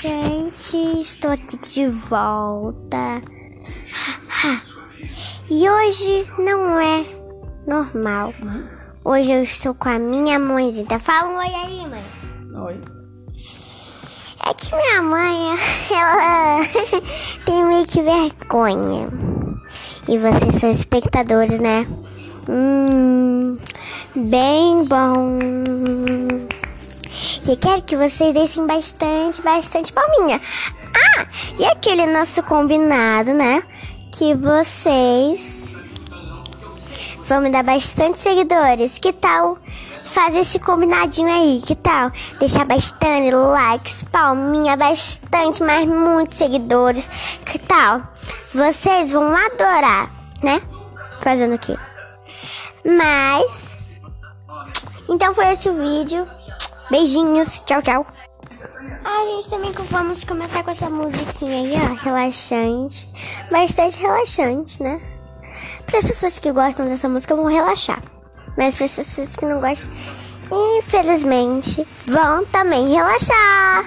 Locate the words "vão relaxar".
67.34-68.02